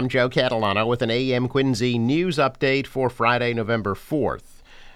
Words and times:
I'm 0.00 0.08
Joe 0.08 0.30
Catalano 0.30 0.86
with 0.86 1.02
an 1.02 1.10
AM 1.10 1.46
Quincy 1.46 1.98
news 1.98 2.38
update 2.38 2.86
for 2.86 3.10
Friday, 3.10 3.52
November 3.52 3.94
4th. 3.94 4.49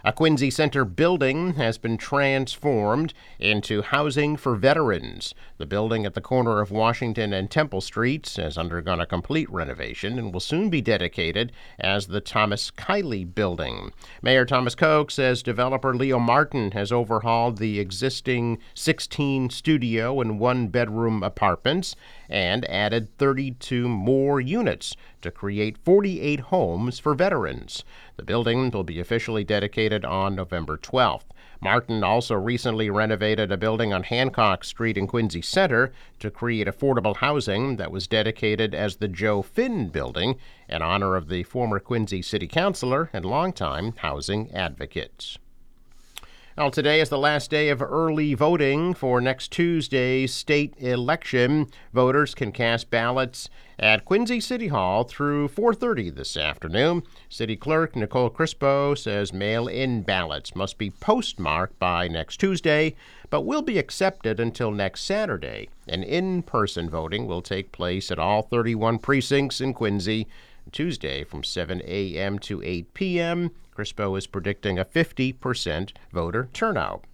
A 0.07 0.13
Quincy 0.13 0.51
Center 0.51 0.85
building 0.85 1.55
has 1.55 1.79
been 1.79 1.97
transformed 1.97 3.15
into 3.39 3.81
housing 3.81 4.37
for 4.37 4.55
veterans. 4.55 5.35
The 5.57 5.65
building 5.65 6.05
at 6.05 6.13
the 6.13 6.21
corner 6.21 6.61
of 6.61 6.71
Washington 6.71 7.33
and 7.33 7.51
Temple 7.51 7.81
Streets 7.81 8.37
has 8.37 8.59
undergone 8.59 9.01
a 9.01 9.07
complete 9.07 9.51
renovation 9.51 10.19
and 10.19 10.31
will 10.31 10.41
soon 10.41 10.69
be 10.69 10.83
dedicated 10.83 11.53
as 11.81 12.09
the 12.09 12.21
Thomas 12.21 12.71
Kiley 12.71 13.25
Building. 13.25 13.95
Mayor 14.21 14.45
Thomas 14.45 14.75
Koch 14.75 15.11
says 15.11 15.43
developer 15.43 15.95
Leo 15.95 16.19
Martin 16.19 16.73
has 16.73 16.93
overhauled 16.93 17.57
the 17.57 17.81
existing 17.81 18.59
16 18.75 19.49
studio 19.49 20.21
and 20.21 20.39
one 20.39 20.69
bedroom 20.69 21.23
apartments 21.23 21.97
and 22.29 22.69
added 22.69 23.17
32 23.17 23.89
more 23.89 24.39
units 24.39 24.97
to 25.25 25.31
create 25.31 25.79
48 25.79 26.39
homes 26.41 26.99
for 26.99 27.15
veterans. 27.15 27.83
The 28.17 28.23
building 28.23 28.71
will 28.71 28.85
be 28.85 29.01
officially 29.01 29.43
dedicated 29.43 30.05
on 30.05 30.37
November 30.37 30.77
12th. 30.77 31.25
Martin 31.63 32.05
also 32.05 32.35
recently 32.35 32.91
renovated 32.91 33.51
a 33.51 33.57
building 33.57 33.91
on 33.91 34.03
Hancock 34.03 34.65
Street 34.65 34.99
in 34.99 35.07
Quincy 35.07 35.41
Center 35.41 35.93
to 36.19 36.31
create 36.31 36.67
affordable 36.67 37.17
housing 37.17 37.77
that 37.77 37.91
was 37.91 38.07
dedicated 38.07 38.75
as 38.75 38.97
the 38.97 39.09
Joe 39.09 39.41
Finn 39.41 39.89
Building 39.89 40.37
in 40.69 40.83
honor 40.83 41.17
of 41.17 41.29
the 41.29 41.43
former 41.43 41.81
Quincy 41.81 42.21
City 42.21 42.47
Councilor 42.47 43.09
and 43.15 43.25
longtime 43.25 43.95
housing 43.97 44.53
advocate. 44.53 45.39
Well, 46.57 46.71
today 46.71 47.01
is 47.01 47.09
the 47.09 47.19
last 47.19 47.51
day 47.51 47.69
of 47.71 47.83
early 47.83 48.35
voting 48.35 48.95
for 48.95 49.21
next 49.21 49.51
Tuesday's 49.51 50.33
state 50.33 50.73
election. 50.79 51.67
Voters 51.93 52.33
can 52.33 52.53
cast 52.53 52.91
ballots 52.91 53.51
at 53.77 54.05
Quincy 54.05 54.39
City 54.39 54.69
Hall 54.69 55.03
through 55.03 55.49
4:30 55.49 56.11
this 56.11 56.37
afternoon. 56.37 57.03
City 57.29 57.57
Clerk 57.57 57.97
Nicole 57.97 58.31
Crispo 58.31 58.97
says 58.97 59.33
mail-in 59.33 60.03
ballots 60.03 60.55
must 60.55 60.79
be 60.79 60.91
postmarked 60.91 61.77
by 61.81 62.07
next 62.07 62.37
Tuesday, 62.37 62.95
but 63.31 63.41
will 63.41 63.63
be 63.63 63.77
accepted 63.77 64.39
until 64.39 64.71
next 64.71 65.03
Saturday. 65.03 65.69
And 65.89 66.05
in-person 66.05 66.89
voting 66.89 67.27
will 67.27 67.43
take 67.43 67.73
place 67.73 68.13
at 68.13 68.21
all 68.21 68.43
31 68.43 69.01
precincts 69.01 69.61
in 69.61 69.75
Quincy 69.75 70.29
Tuesday 70.71 71.25
from 71.25 71.43
7 71.43 71.83
a.m. 71.85 72.39
to 72.39 72.63
8 72.63 72.95
p.m. 72.95 73.51
Crispo 73.75 74.17
is 74.17 74.27
predicting 74.27 74.79
a 74.79 74.85
50% 74.85 75.93
voter 76.13 76.49
turnout. 76.53 77.05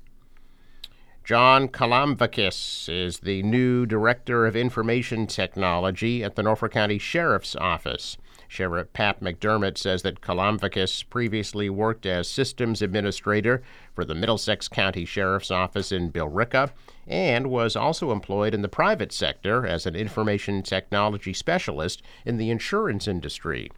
John 1.25 1.69
Kalamvakis 1.69 2.89
is 2.89 3.21
the 3.21 3.43
new 3.43 3.87
Director 3.87 4.47
of 4.47 4.57
Information 4.57 5.27
Technology 5.27 6.25
at 6.25 6.35
the 6.35 6.43
Norfolk 6.43 6.73
County 6.73 6.99
Sheriff's 6.99 7.55
Office. 7.55 8.17
Sheriff 8.49 8.93
Pat 8.93 9.21
McDermott 9.21 9.79
says 9.79 10.03
that 10.03 10.23
Kalamvakis 10.23 11.09
previously 11.09 11.71
worked 11.71 12.05
as 12.05 12.29
systems 12.29 12.83
administrator 12.83 13.63
for 13.95 14.05
the 14.05 14.15
Middlesex 14.15 14.67
County 14.67 15.05
Sheriff's 15.05 15.53
Office 15.53 15.93
in 15.93 16.11
Billerica 16.11 16.71
and 17.07 17.49
was 17.49 17.77
also 17.77 18.11
employed 18.11 18.53
in 18.53 18.63
the 18.63 18.69
private 18.69 19.13
sector 19.13 19.65
as 19.65 19.87
an 19.87 19.95
information 19.95 20.65
technology 20.65 21.33
specialist 21.33 22.03
in 22.25 22.39
the 22.39 22.51
insurance 22.51 23.07
industry. 23.07 23.71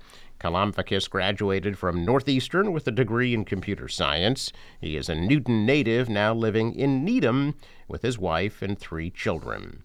Kalamvakis 0.42 1.08
graduated 1.08 1.78
from 1.78 2.04
Northeastern 2.04 2.72
with 2.72 2.88
a 2.88 2.90
degree 2.90 3.32
in 3.32 3.44
computer 3.44 3.86
science. 3.86 4.52
He 4.80 4.96
is 4.96 5.08
a 5.08 5.14
Newton 5.14 5.64
native 5.64 6.08
now 6.08 6.34
living 6.34 6.74
in 6.74 7.04
Needham 7.04 7.54
with 7.86 8.02
his 8.02 8.18
wife 8.18 8.60
and 8.60 8.76
three 8.76 9.10
children. 9.10 9.84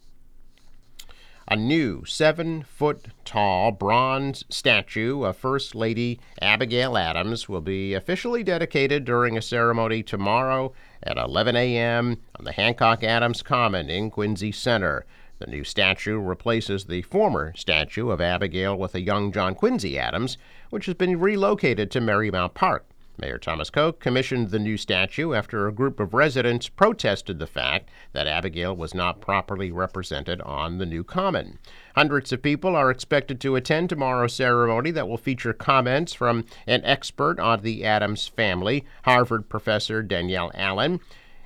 A 1.49 1.55
new 1.55 2.03
seven 2.03 2.63
foot 2.63 3.05
tall 3.23 3.71
bronze 3.71 4.43
statue 4.49 5.23
of 5.23 5.37
First 5.37 5.75
Lady 5.75 6.19
Abigail 6.41 6.97
Adams 6.97 7.47
will 7.47 7.61
be 7.61 7.93
officially 7.93 8.43
dedicated 8.43 9.05
during 9.05 9.37
a 9.37 9.41
ceremony 9.41 10.03
tomorrow 10.03 10.73
at 11.03 11.17
11 11.17 11.55
a.m. 11.55 12.17
on 12.37 12.43
the 12.43 12.51
Hancock 12.51 13.01
Adams 13.03 13.43
Common 13.43 13.89
in 13.89 14.11
Quincy 14.11 14.51
Center. 14.51 15.05
The 15.39 15.47
new 15.47 15.63
statue 15.63 16.17
replaces 16.17 16.85
the 16.85 17.03
former 17.03 17.53
statue 17.55 18.09
of 18.09 18.19
Abigail 18.19 18.75
with 18.75 18.95
a 18.95 19.01
young 19.01 19.31
John 19.31 19.53
Quincy 19.53 19.97
Adams, 19.99 20.37
which 20.71 20.87
has 20.87 20.95
been 20.95 21.19
relocated 21.19 21.91
to 21.91 22.01
Merrymount 22.01 22.55
Park. 22.55 22.87
Mayor 23.19 23.37
Thomas 23.37 23.69
Koch 23.69 23.99
commissioned 23.99 24.49
the 24.49 24.59
new 24.59 24.77
statue 24.77 25.33
after 25.33 25.67
a 25.67 25.71
group 25.71 25.99
of 25.99 26.13
residents 26.13 26.69
protested 26.69 27.39
the 27.39 27.47
fact 27.47 27.89
that 28.13 28.27
Abigail 28.27 28.75
was 28.75 28.93
not 28.93 29.21
properly 29.21 29.71
represented 29.71 30.39
on 30.41 30.77
the 30.77 30.85
new 30.85 31.03
common. 31.03 31.57
Hundreds 31.95 32.31
of 32.31 32.43
people 32.43 32.75
are 32.75 32.91
expected 32.91 33.41
to 33.41 33.55
attend 33.55 33.89
tomorrow's 33.89 34.33
ceremony 34.33 34.91
that 34.91 35.07
will 35.07 35.17
feature 35.17 35.53
comments 35.53 36.13
from 36.13 36.45
an 36.67 36.83
expert 36.83 37.39
on 37.39 37.61
the 37.61 37.83
Adams 37.83 38.27
family, 38.27 38.85
Harvard 39.03 39.49
professor 39.49 40.03
Danielle 40.03 40.51
Allen 40.53 40.99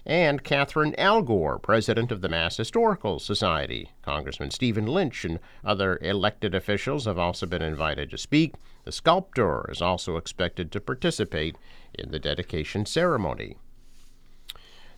and 0.06 0.44
Catherine 0.44 0.96
Allgor, 0.98 1.62
president 1.62 2.12
of 2.12 2.22
the 2.22 2.30
Mass 2.30 2.58
Historical 2.58 3.20
Society. 3.20 3.90
Congressman 4.02 4.52
Stephen 4.52 4.88
Lynch 4.88 5.24
and 5.26 5.40
other 5.64 6.00
elected 6.02 6.56
officials 6.56 7.06
have 7.06 7.20
also 7.20 7.46
been 7.46 7.62
invited 7.62 8.10
to 8.10 8.18
speak. 8.18 8.56
The 8.84 8.92
sculptor 8.92 9.70
is 9.70 9.82
also 9.82 10.18
expected 10.18 10.72
to 10.72 10.82
participate 10.82 11.56
in 11.94 12.12
the 12.12 12.20
dedication 12.20 12.86
ceremony. 12.86 13.58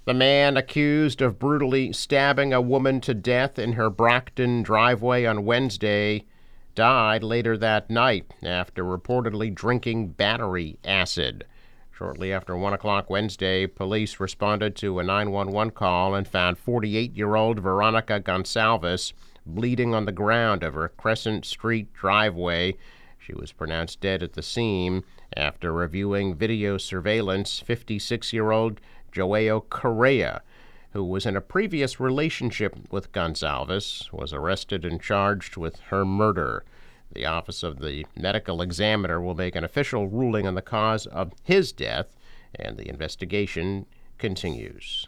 The 0.06 0.14
man 0.14 0.58
accused 0.58 1.22
of 1.22 1.40
brutally 1.40 1.94
stabbing 1.94 2.54
a 2.54 2.62
woman 2.62 3.00
to 3.02 3.14
death 3.14 3.58
in 3.58 3.74
her 3.74 3.90
Brockton 3.90 4.64
driveway 4.64 5.26
on 5.26 5.46
Wednesday 5.46 6.26
died 6.76 7.24
later 7.24 7.58
that 7.58 7.90
night 7.90 8.34
after 8.42 8.84
reportedly 8.84 9.54
drinking 9.54 10.10
battery 10.10 10.78
acid. 10.84 11.46
Shortly 12.04 12.34
after 12.34 12.58
1 12.58 12.74
o'clock 12.74 13.10
Wednesday, 13.10 13.66
police 13.66 14.20
responded 14.20 14.76
to 14.76 15.00
a 15.00 15.04
911 15.04 15.72
call 15.72 16.16
and 16.16 16.28
found 16.28 16.58
48 16.58 17.16
year 17.16 17.36
old 17.36 17.60
Veronica 17.60 18.20
Gonsalves 18.20 19.14
bleeding 19.46 19.94
on 19.96 20.04
the 20.04 20.12
ground 20.12 20.64
of 20.64 20.74
her 20.74 20.90
Crescent 20.90 21.46
Street 21.46 21.94
driveway 21.94 22.76
she 23.18 23.34
was 23.34 23.54
pronounced 23.54 24.02
dead 24.02 24.22
at 24.22 24.34
the 24.34 24.44
scene 24.44 25.06
after 25.38 25.72
reviewing 25.72 26.36
video 26.36 26.78
surveillance. 26.78 27.62
56 27.62 28.34
year 28.34 28.52
old 28.52 28.82
Joao 29.14 29.62
Correa, 29.62 30.42
who 30.92 31.06
was 31.06 31.26
in 31.26 31.38
a 31.38 31.42
previous 31.42 32.02
relationship 32.02 32.76
with 32.92 33.14
Gonsalves, 33.14 34.12
was 34.12 34.34
arrested 34.34 34.84
and 34.84 35.02
charged 35.02 35.56
with 35.56 35.80
her 35.88 36.04
murder. 36.04 36.66
The 37.14 37.26
Office 37.26 37.62
of 37.62 37.80
the 37.80 38.06
Medical 38.16 38.62
Examiner 38.62 39.22
will 39.22 39.36
make 39.36 39.56
an 39.56 39.64
official 39.64 40.08
ruling 40.08 40.48
on 40.48 40.56
the 40.56 40.62
cause 40.62 41.06
of 41.06 41.32
his 41.44 41.72
death, 41.72 42.16
and 42.56 42.78
the 42.78 42.90
investigation 42.90 43.86
continues. 44.18 45.08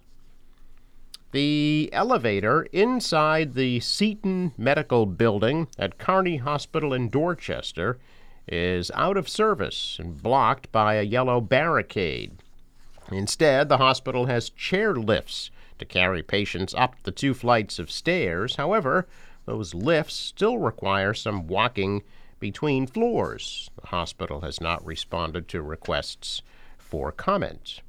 The 1.31 1.89
elevator 1.91 2.63
inside 2.71 3.55
the 3.55 3.79
Seton 3.79 4.53
Medical 4.57 5.05
Building 5.05 5.67
at 5.77 5.97
Carney 5.97 6.37
Hospital 6.37 6.93
in 6.93 7.09
Dorchester 7.09 7.97
is 8.47 8.91
out 8.93 9.17
of 9.17 9.27
service 9.27 9.97
and 9.99 10.21
blocked 10.21 10.71
by 10.71 10.95
a 10.95 11.03
yellow 11.03 11.41
barricade. 11.41 12.37
Instead, 13.11 13.67
the 13.67 13.77
hospital 13.77 14.27
has 14.27 14.49
chair 14.49 14.95
lifts 14.95 15.49
to 15.79 15.85
carry 15.85 16.23
patients 16.23 16.73
up 16.75 16.95
the 17.03 17.11
two 17.11 17.33
flights 17.33 17.79
of 17.79 17.91
stairs. 17.91 18.55
However, 18.55 19.07
those 19.45 19.73
lifts 19.73 20.15
still 20.15 20.57
require 20.57 21.13
some 21.13 21.47
walking 21.47 22.03
between 22.39 22.87
floors. 22.87 23.69
The 23.81 23.87
hospital 23.87 24.41
has 24.41 24.59
not 24.59 24.85
responded 24.85 25.47
to 25.49 25.61
requests 25.61 26.41
for 26.77 27.11
comment. 27.11 27.81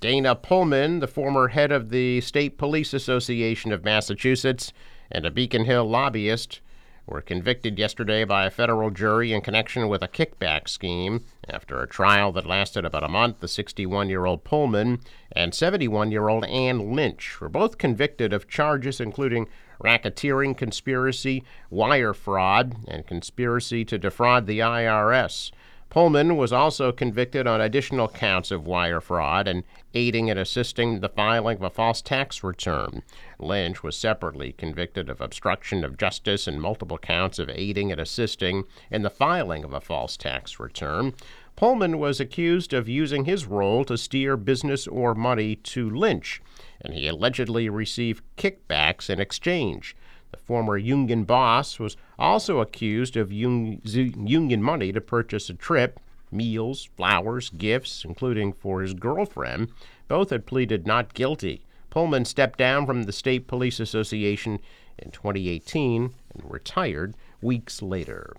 Dana 0.00 0.34
Pullman, 0.34 1.00
the 1.00 1.06
former 1.06 1.48
head 1.48 1.72
of 1.72 1.90
the 1.90 2.20
State 2.20 2.58
Police 2.58 2.92
Association 2.92 3.72
of 3.72 3.84
Massachusetts 3.84 4.72
and 5.10 5.24
a 5.24 5.30
Beacon 5.30 5.64
Hill 5.64 5.88
lobbyist, 5.88 6.60
were 7.06 7.20
convicted 7.20 7.78
yesterday 7.78 8.24
by 8.24 8.46
a 8.46 8.50
federal 8.50 8.90
jury 8.90 9.32
in 9.32 9.40
connection 9.40 9.88
with 9.88 10.02
a 10.02 10.08
kickback 10.08 10.68
scheme. 10.68 11.24
After 11.48 11.80
a 11.80 11.86
trial 11.86 12.32
that 12.32 12.46
lasted 12.46 12.84
about 12.84 13.04
a 13.04 13.08
month, 13.08 13.40
the 13.40 13.48
61 13.48 14.08
year 14.08 14.24
old 14.24 14.42
Pullman 14.42 15.00
and 15.30 15.54
71 15.54 16.10
year 16.10 16.28
old 16.28 16.44
Ann 16.44 16.94
Lynch 16.94 17.40
were 17.40 17.48
both 17.48 17.78
convicted 17.78 18.32
of 18.32 18.48
charges 18.48 19.00
including 19.00 19.46
racketeering, 19.82 20.56
conspiracy, 20.56 21.44
wire 21.70 22.14
fraud, 22.14 22.76
and 22.88 23.06
conspiracy 23.06 23.84
to 23.84 23.98
defraud 23.98 24.46
the 24.46 24.58
IRS. 24.58 25.52
Pullman 25.88 26.36
was 26.36 26.52
also 26.52 26.92
convicted 26.92 27.46
on 27.46 27.60
additional 27.60 28.08
counts 28.08 28.50
of 28.50 28.66
wire 28.66 29.00
fraud 29.00 29.46
and 29.46 29.62
aiding 29.94 30.28
and 30.28 30.38
assisting 30.38 31.00
the 31.00 31.08
filing 31.08 31.58
of 31.58 31.62
a 31.62 31.70
false 31.70 32.02
tax 32.02 32.42
return. 32.42 33.02
Lynch 33.38 33.82
was 33.82 33.96
separately 33.96 34.52
convicted 34.52 35.08
of 35.08 35.20
obstruction 35.20 35.84
of 35.84 35.98
justice 35.98 36.46
and 36.46 36.60
multiple 36.60 36.98
counts 36.98 37.38
of 37.38 37.50
aiding 37.50 37.92
and 37.92 38.00
assisting 38.00 38.64
in 38.90 39.02
the 39.02 39.10
filing 39.10 39.64
of 39.64 39.72
a 39.72 39.80
false 39.80 40.16
tax 40.16 40.58
return. 40.58 41.12
Pullman 41.56 41.98
was 41.98 42.20
accused 42.20 42.72
of 42.72 42.88
using 42.88 43.24
his 43.24 43.46
role 43.46 43.84
to 43.84 43.96
steer 43.96 44.36
business 44.36 44.86
or 44.86 45.14
money 45.14 45.56
to 45.56 45.88
Lynch, 45.88 46.42
and 46.80 46.92
he 46.92 47.08
allegedly 47.08 47.68
received 47.68 48.22
kickbacks 48.36 49.08
in 49.08 49.20
exchange. 49.20 49.96
The 50.32 50.38
former 50.38 50.76
union 50.76 51.24
boss 51.24 51.78
was 51.78 51.96
also 52.18 52.60
accused 52.60 53.16
of 53.16 53.30
un- 53.30 53.80
union 53.84 54.62
money 54.62 54.92
to 54.92 55.00
purchase 55.00 55.48
a 55.48 55.54
trip, 55.54 55.98
meals, 56.30 56.90
flowers, 56.96 57.48
gifts, 57.50 58.04
including 58.04 58.52
for 58.52 58.82
his 58.82 58.94
girlfriend. 58.94 59.68
Both 60.08 60.30
had 60.30 60.46
pleaded 60.46 60.86
not 60.86 61.14
guilty. 61.14 61.62
Pullman 61.96 62.26
stepped 62.26 62.58
down 62.58 62.84
from 62.84 63.04
the 63.04 63.12
State 63.12 63.46
Police 63.46 63.80
Association 63.80 64.58
in 64.98 65.12
2018 65.12 66.12
and 66.34 66.50
retired 66.50 67.14
weeks 67.40 67.80
later. 67.80 68.36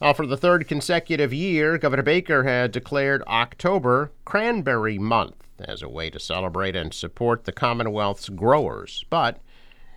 Uh, 0.00 0.14
for 0.14 0.24
the 0.24 0.38
third 0.38 0.66
consecutive 0.66 1.34
year, 1.34 1.76
Governor 1.76 2.02
Baker 2.02 2.44
had 2.44 2.72
declared 2.72 3.22
October 3.26 4.10
Cranberry 4.24 4.98
Month 4.98 5.36
as 5.60 5.82
a 5.82 5.88
way 5.90 6.08
to 6.08 6.18
celebrate 6.18 6.74
and 6.74 6.94
support 6.94 7.44
the 7.44 7.52
Commonwealth's 7.52 8.30
growers. 8.30 9.04
But 9.10 9.38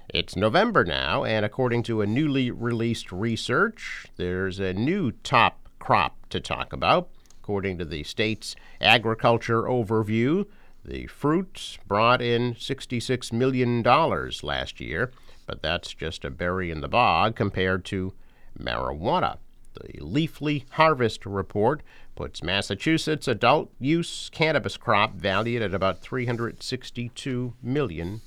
it's 0.10 0.36
November 0.36 0.84
now, 0.84 1.24
and 1.24 1.46
according 1.46 1.84
to 1.84 2.02
a 2.02 2.06
newly 2.06 2.52
released 2.52 3.10
research, 3.10 4.06
there's 4.18 4.60
a 4.60 4.74
new 4.74 5.12
top 5.12 5.70
crop 5.80 6.28
to 6.32 6.42
talk 6.42 6.74
about. 6.74 7.08
According 7.42 7.78
to 7.78 7.86
the 7.86 8.04
state's 8.04 8.58
agriculture 8.82 9.62
overview, 9.62 10.46
the 10.84 11.08
fruit 11.08 11.78
brought 11.88 12.22
in 12.22 12.56
$66 12.56 13.34
million 13.34 13.84
last 13.84 14.80
year, 14.80 15.12
but 15.46 15.62
that's 15.62 15.94
just 15.94 16.26
a 16.26 16.30
berry 16.30 16.72
in 16.72 16.82
the 16.82 16.88
bog 16.88 17.36
compared 17.36 17.86
to 17.86 18.14
marijuana. 18.58 19.38
The 19.74 20.00
Leafly 20.00 20.66
Harvest 20.72 21.26
Report 21.26 21.82
puts 22.16 22.44
Massachusetts 22.44 23.28
adult 23.28 23.72
use 23.80 24.30
cannabis 24.32 24.78
crop 24.78 25.16
valued 25.16 25.62
at 25.62 25.74
about 25.74 26.02
$362 26.02 27.54
million. 27.62 28.22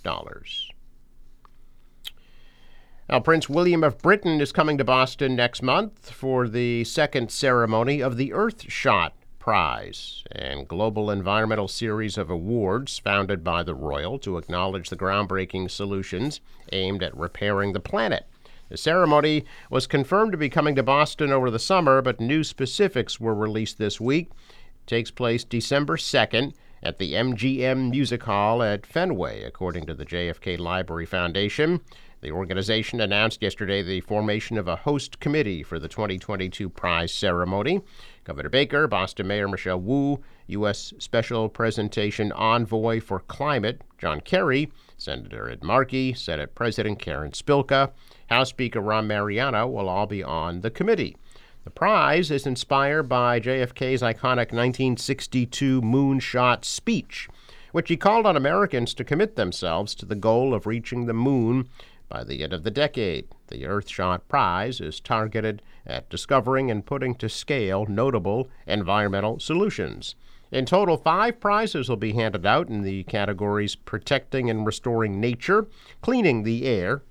Now, 3.08 3.20
Prince 3.20 3.48
William 3.48 3.84
of 3.84 3.98
Britain 3.98 4.40
is 4.40 4.52
coming 4.52 4.78
to 4.78 4.84
Boston 4.84 5.36
next 5.36 5.62
month 5.62 6.10
for 6.10 6.48
the 6.48 6.84
second 6.84 7.30
ceremony 7.30 8.00
of 8.00 8.16
the 8.16 8.32
Earthshot 8.32 9.10
Prize, 9.42 10.22
and 10.30 10.68
global 10.68 11.10
environmental 11.10 11.66
series 11.66 12.16
of 12.16 12.30
awards 12.30 13.00
founded 13.00 13.42
by 13.42 13.64
the 13.64 13.74
Royal 13.74 14.16
to 14.20 14.38
acknowledge 14.38 14.88
the 14.88 14.96
groundbreaking 14.96 15.68
solutions 15.68 16.40
aimed 16.70 17.02
at 17.02 17.16
repairing 17.16 17.72
the 17.72 17.80
planet. 17.80 18.28
The 18.68 18.76
ceremony 18.76 19.44
was 19.68 19.88
confirmed 19.88 20.30
to 20.30 20.38
be 20.38 20.48
coming 20.48 20.76
to 20.76 20.84
Boston 20.84 21.32
over 21.32 21.50
the 21.50 21.58
summer, 21.58 22.00
but 22.00 22.20
new 22.20 22.44
specifics 22.44 23.18
were 23.18 23.34
released 23.34 23.78
this 23.78 24.00
week. 24.00 24.30
It 24.30 24.86
takes 24.86 25.10
place 25.10 25.42
December 25.42 25.96
2nd 25.96 26.54
at 26.80 27.00
the 27.00 27.14
MGM 27.14 27.90
Music 27.90 28.22
Hall 28.22 28.62
at 28.62 28.86
Fenway, 28.86 29.42
according 29.42 29.86
to 29.86 29.94
the 29.94 30.06
JFK 30.06 30.56
Library 30.56 31.06
Foundation. 31.06 31.80
The 32.22 32.30
organization 32.30 33.00
announced 33.00 33.42
yesterday 33.42 33.82
the 33.82 34.00
formation 34.00 34.56
of 34.56 34.68
a 34.68 34.76
host 34.76 35.18
committee 35.18 35.64
for 35.64 35.80
the 35.80 35.88
2022 35.88 36.68
prize 36.68 37.12
ceremony. 37.12 37.80
Governor 38.22 38.48
Baker, 38.48 38.86
Boston 38.86 39.26
Mayor 39.26 39.48
Michelle 39.48 39.80
Wu, 39.80 40.22
U.S. 40.46 40.94
Special 41.00 41.48
Presidential 41.48 42.32
Envoy 42.32 43.00
for 43.00 43.18
Climate 43.18 43.82
John 43.98 44.20
Kerry, 44.20 44.70
Senator 44.96 45.50
Ed 45.50 45.64
Markey, 45.64 46.14
Senate 46.14 46.54
President 46.54 47.00
Karen 47.00 47.32
Spilka, 47.32 47.90
House 48.30 48.50
Speaker 48.50 48.80
Ron 48.80 49.08
Mariano 49.08 49.66
will 49.66 49.88
all 49.88 50.06
be 50.06 50.22
on 50.22 50.60
the 50.60 50.70
committee. 50.70 51.16
The 51.64 51.70
prize 51.70 52.30
is 52.30 52.46
inspired 52.46 53.08
by 53.08 53.40
JFK's 53.40 54.00
iconic 54.00 54.52
1962 54.52 55.82
moonshot 55.82 56.64
speech, 56.64 57.28
which 57.72 57.88
he 57.88 57.96
called 57.96 58.26
on 58.26 58.36
Americans 58.36 58.94
to 58.94 59.02
commit 59.02 59.34
themselves 59.34 59.96
to 59.96 60.06
the 60.06 60.14
goal 60.14 60.54
of 60.54 60.68
reaching 60.68 61.06
the 61.06 61.12
moon 61.12 61.68
by 62.12 62.22
the 62.22 62.42
end 62.42 62.52
of 62.52 62.62
the 62.62 62.70
decade. 62.70 63.26
The 63.48 63.64
Earthshot 63.64 64.28
Prize 64.28 64.82
is 64.82 65.00
targeted 65.00 65.62
at 65.86 66.10
discovering 66.10 66.70
and 66.70 66.84
putting 66.84 67.14
to 67.14 67.28
scale 67.28 67.86
notable 67.86 68.50
environmental 68.66 69.40
solutions. 69.40 70.14
In 70.50 70.66
total, 70.66 70.98
five 70.98 71.40
prizes 71.40 71.88
will 71.88 71.96
be 71.96 72.12
handed 72.12 72.44
out 72.44 72.68
in 72.68 72.82
the 72.82 73.04
categories 73.04 73.74
Protecting 73.74 74.50
and 74.50 74.66
Restoring 74.66 75.20
Nature, 75.20 75.68
Cleaning 76.02 76.42
the 76.42 76.66
Air, 76.66 77.02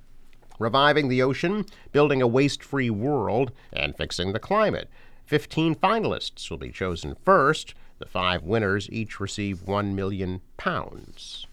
reviving 0.60 1.08
the 1.08 1.24
ocean, 1.24 1.66
building 1.92 2.22
a 2.22 2.28
waste 2.28 2.64
free 2.64 2.92
world, 2.92 3.52
and 3.74 3.98
fixing 3.98 4.34
the 4.34 4.40
climate. 4.40 4.88
Fifteen 5.26 5.74
finalists 5.74 6.52
will 6.52 6.60
be 6.60 6.72
chosen 6.72 7.16
first. 7.26 7.74
The 7.98 8.06
five 8.06 8.44
winners 8.44 8.88
each 8.92 9.20
receive 9.20 9.64
one 9.64 9.96
million 9.96 10.42
pounds. 10.58 11.48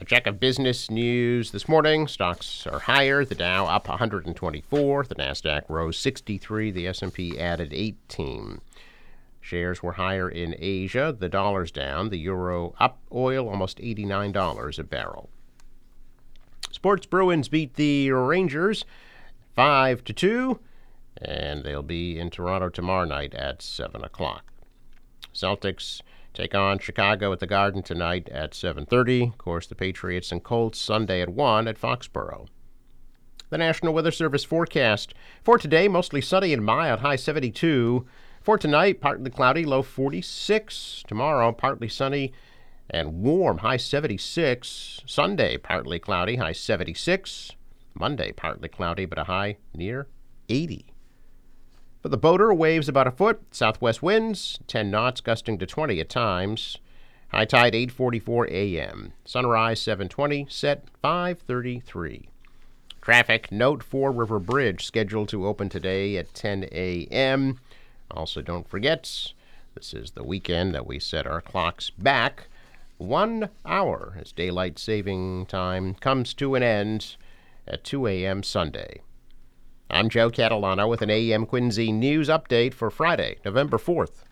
A 0.00 0.04
check 0.06 0.26
of 0.26 0.40
business 0.40 0.90
news 0.90 1.50
this 1.50 1.68
morning. 1.68 2.08
Stocks 2.08 2.66
are 2.66 2.78
higher. 2.78 3.22
The 3.22 3.34
Dow 3.34 3.66
up 3.66 3.86
124. 3.86 5.04
The 5.04 5.14
Nasdaq 5.14 5.64
rose 5.68 5.98
63. 5.98 6.70
The 6.70 6.88
S&P 6.88 7.38
added 7.38 7.74
18. 7.74 8.62
Shares 9.42 9.82
were 9.82 9.92
higher 9.92 10.26
in 10.26 10.54
Asia. 10.58 11.14
The 11.16 11.28
dollar's 11.28 11.70
down. 11.70 12.08
The 12.08 12.16
euro 12.16 12.74
up. 12.80 12.98
Oil 13.12 13.46
almost 13.46 13.76
$89 13.76 14.78
a 14.78 14.84
barrel. 14.84 15.28
Sports 16.70 17.04
Bruins 17.04 17.50
beat 17.50 17.74
the 17.74 18.10
Rangers 18.10 18.86
5 19.54 20.02
to 20.04 20.12
2, 20.14 20.60
and 21.20 21.62
they'll 21.62 21.82
be 21.82 22.18
in 22.18 22.30
Toronto 22.30 22.70
tomorrow 22.70 23.04
night 23.04 23.34
at 23.34 23.60
7 23.60 24.02
o'clock. 24.02 24.50
Celtics 25.34 26.00
take 26.34 26.54
on 26.54 26.78
Chicago 26.78 27.32
at 27.32 27.40
the 27.40 27.46
Garden 27.46 27.82
tonight 27.82 28.28
at 28.28 28.54
7:30. 28.54 29.28
Of 29.28 29.38
course, 29.38 29.66
the 29.66 29.74
Patriots 29.74 30.32
and 30.32 30.42
Colts 30.42 30.78
Sunday 30.78 31.20
at 31.20 31.28
1 31.28 31.68
at 31.68 31.78
Foxborough. 31.78 32.46
The 33.50 33.58
National 33.58 33.92
Weather 33.92 34.12
Service 34.12 34.44
forecast 34.44 35.12
for 35.42 35.58
today 35.58 35.88
mostly 35.88 36.20
sunny 36.20 36.52
and 36.52 36.64
mild, 36.64 37.00
high 37.00 37.16
72. 37.16 38.06
For 38.40 38.56
tonight, 38.56 39.00
partly 39.00 39.30
cloudy, 39.30 39.64
low 39.64 39.82
46. 39.82 41.04
Tomorrow, 41.06 41.52
partly 41.52 41.88
sunny 41.88 42.32
and 42.88 43.22
warm, 43.22 43.58
high 43.58 43.76
76. 43.76 45.02
Sunday, 45.04 45.56
partly 45.56 45.98
cloudy, 45.98 46.36
high 46.36 46.52
76. 46.52 47.52
Monday, 47.94 48.32
partly 48.32 48.68
cloudy, 48.68 49.04
but 49.04 49.18
a 49.18 49.24
high 49.24 49.56
near 49.74 50.06
80. 50.48 50.94
For 52.02 52.08
the 52.08 52.16
boater, 52.16 52.52
waves 52.54 52.88
about 52.88 53.06
a 53.06 53.10
foot, 53.10 53.42
southwest 53.50 54.02
winds 54.02 54.58
10 54.66 54.90
knots, 54.90 55.20
gusting 55.20 55.58
to 55.58 55.66
20 55.66 56.00
at 56.00 56.08
times. 56.08 56.78
High 57.28 57.44
tide 57.44 57.74
8:44 57.74 58.48
a.m. 58.48 59.12
Sunrise 59.26 59.80
7:20, 59.80 60.50
set 60.50 60.86
5:33. 61.04 62.28
Traffic 63.02 63.52
note 63.52 63.82
Fore 63.82 64.12
River 64.12 64.38
Bridge 64.38 64.84
scheduled 64.84 65.28
to 65.28 65.46
open 65.46 65.68
today 65.68 66.16
at 66.16 66.32
10 66.34 66.68
a.m. 66.72 67.60
Also, 68.10 68.40
don't 68.40 68.68
forget, 68.68 69.32
this 69.74 69.92
is 69.92 70.12
the 70.12 70.24
weekend 70.24 70.74
that 70.74 70.86
we 70.86 70.98
set 70.98 71.26
our 71.26 71.42
clocks 71.42 71.90
back 71.90 72.48
one 72.96 73.50
hour 73.64 74.16
as 74.20 74.32
daylight 74.32 74.78
saving 74.78 75.46
time 75.46 75.94
comes 75.94 76.34
to 76.34 76.54
an 76.54 76.62
end 76.62 77.16
at 77.66 77.84
2 77.84 78.06
a.m. 78.06 78.42
Sunday. 78.42 79.02
I'm 79.92 80.08
Joe 80.08 80.30
Catalano 80.30 80.88
with 80.88 81.02
an 81.02 81.10
AM 81.10 81.46
Quincy 81.46 81.90
news 81.90 82.28
update 82.28 82.74
for 82.74 82.90
Friday, 82.90 83.38
November 83.44 83.76
4th. 83.76 84.22